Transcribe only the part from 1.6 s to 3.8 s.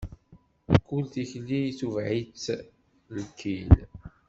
itubeɛ-itt lkil.